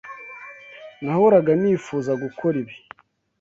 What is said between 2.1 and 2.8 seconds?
gukora ibi.